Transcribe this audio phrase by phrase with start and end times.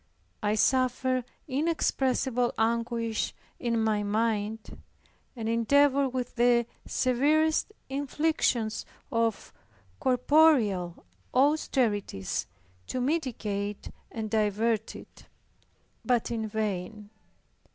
[0.41, 4.81] I suffered inexpressible anguish in my mind,
[5.35, 9.53] and endeavored with the severest inflictions of
[9.99, 12.47] corporeal austerities
[12.87, 15.27] to mitigate and divert it
[16.03, 17.11] but in vain.